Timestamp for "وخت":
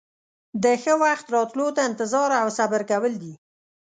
1.03-1.25